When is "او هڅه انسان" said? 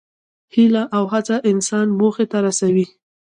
0.95-1.87